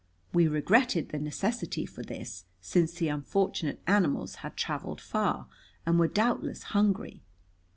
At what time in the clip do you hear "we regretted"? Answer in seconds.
0.33-1.09